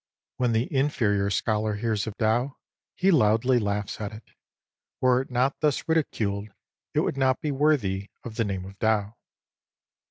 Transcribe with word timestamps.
When 0.37 0.53
the 0.53 0.67
inferior 0.75 1.29
scholar 1.29 1.75
hears 1.75 2.07
of 2.07 2.17
Tao, 2.17 2.57
he 2.95 3.11
loudly 3.11 3.59
laughs 3.59 4.01
at 4.01 4.11
it. 4.11 4.31
Were 4.99 5.21
it 5.21 5.29
not 5.29 5.59
thus 5.59 5.87
ridiculed, 5.87 6.49
it 6.95 7.01
would 7.01 7.17
not 7.17 7.39
be 7.39 7.51
worthy 7.51 8.09
of 8.23 8.33
the 8.35 8.43
name 8.43 8.65
of 8.65 8.79
Tao. 8.79 9.13